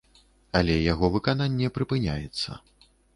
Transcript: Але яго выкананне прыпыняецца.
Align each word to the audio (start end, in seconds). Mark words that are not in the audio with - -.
Але 0.59 0.77
яго 0.91 1.09
выкананне 1.15 1.67
прыпыняецца. 1.75 2.59